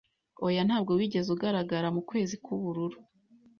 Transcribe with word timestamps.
Oya, 0.45 0.61
ntabwo 0.67 0.91
wigeze 0.97 1.27
ugaragara 1.35 1.87
mukwezi 1.95 2.35
k'ubururu 2.43 2.99